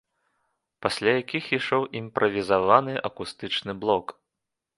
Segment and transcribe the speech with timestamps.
[0.85, 4.07] Пасля якіх ішоў імправізаваны акустычны блок.